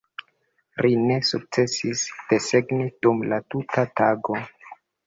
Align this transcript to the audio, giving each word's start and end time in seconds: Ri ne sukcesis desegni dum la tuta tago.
Ri 0.85 0.93
ne 1.09 1.17
sukcesis 1.33 2.03
desegni 2.33 2.91
dum 3.05 3.25
la 3.35 3.43
tuta 3.53 3.89
tago. 4.03 4.43